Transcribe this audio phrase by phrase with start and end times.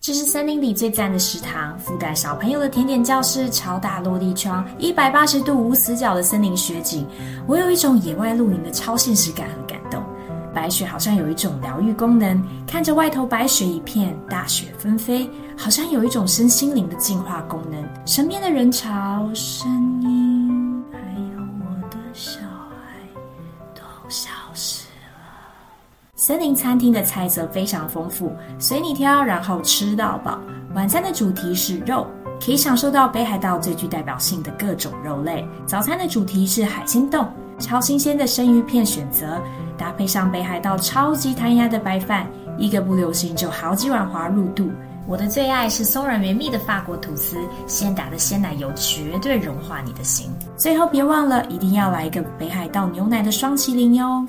[0.00, 7.06] 这是森林里最赞的食堂，覆盖小朋友的甜点教室、超大落地窗、一百八十度无死角的森林雪景。
[7.46, 10.02] 我有一种野外露营的超现实感和感动。
[10.52, 18.06] 白雪好像有一种疗愈功能，看着外头白雪一片，大雪纷飞，好像有一种身心灵的净化功能。
[18.06, 19.68] 身边的人潮、声
[20.02, 23.08] 音，还有我的小孩，
[23.74, 24.83] 都消失。
[26.26, 30.40] 森林餐厅的菜色非常丰富，随你挑，然后吃到饱。
[30.74, 32.06] 晚餐的主题是肉，
[32.42, 35.46] 可以享受到北海道最具代表性的各种肉类。
[35.66, 39.38] 早餐的主题是海鲜冻，超新鲜的生鱼片选择，
[39.76, 44.70] 搭配上北海道超级弹牙的白饭，一个不留心就好几碗滑入肚。
[45.06, 50.30] 我的最爱是松软绵密的法国吐司，鲜打的鲜奶油绝对融化你的心。
[50.56, 54.26] 最后别忘了，一定要来一个北海道牛奶的双麒麟哟。